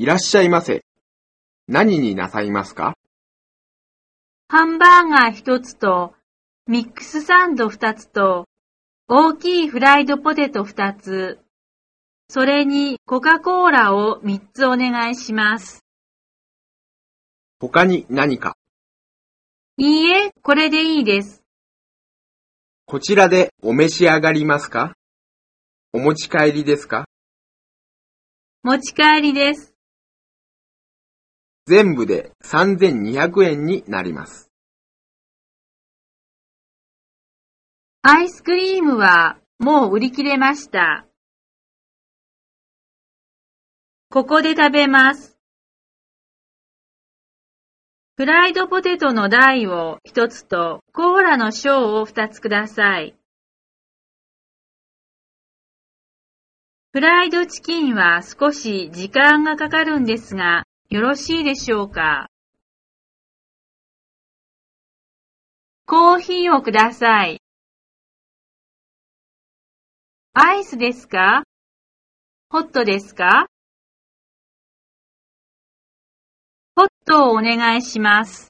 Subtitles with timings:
[0.00, 0.82] いらっしゃいませ。
[1.68, 2.94] 何になさいますか？
[4.48, 6.14] ハンバーガー一つと、
[6.66, 8.46] ミックスサンド二つと、
[9.08, 11.38] 大きいフライドポテト二つ、
[12.30, 15.84] それにコカ・コーラを三つお願いします。
[17.60, 18.54] 他に何か？
[19.76, 21.42] いいえ、これでいいです。
[22.86, 24.94] こちらでお召し上がりますか？
[25.92, 27.04] お持ち帰りですか？
[28.62, 29.69] 持ち帰りです。
[31.70, 34.50] 全部で3200円になります。
[38.02, 41.06] アイスクリームはもう売り切れました。
[44.10, 45.38] ここで食べます。
[48.16, 53.14] フライドポテトの台を一つとコーラのショーを二つください。
[56.92, 62.26] フライドチキンは少し時間がかかるんですが、よろしいでしょうか？
[65.86, 67.40] コーヒーをください。
[70.32, 71.44] アイスですか？
[72.48, 73.46] ホットですか？
[76.74, 78.49] ホットをお願いします。